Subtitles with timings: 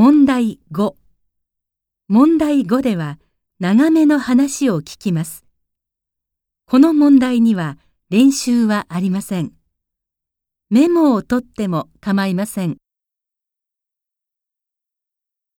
[0.00, 0.94] 問題5
[2.06, 3.18] 問題5では
[3.58, 5.44] 長めの話を聞きます。
[6.66, 9.54] この問題には練習はありません。
[10.70, 12.76] メモを取っても構いません。